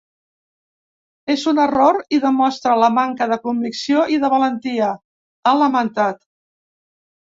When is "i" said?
2.17-2.21, 4.17-4.21